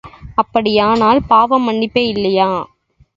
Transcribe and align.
அப்படியானால் 0.35 1.19
பாவமன்னிப்பே 1.29 2.03
இல்லையா? 2.07 2.49